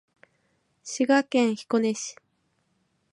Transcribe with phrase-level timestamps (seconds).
[0.83, 2.15] 滋賀県彦根市